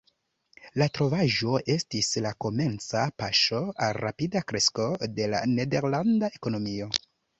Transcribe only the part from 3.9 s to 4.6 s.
rapida